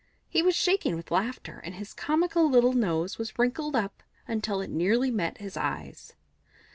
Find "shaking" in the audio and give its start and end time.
0.55-0.95